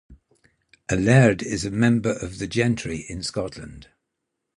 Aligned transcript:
A 0.89 0.95
Laird 0.95 1.43
is 1.43 1.63
a 1.63 1.69
member 1.69 2.09
of 2.11 2.39
the 2.39 2.47
gentry 2.47 3.05
in 3.07 3.21
Scotland. 3.21 3.89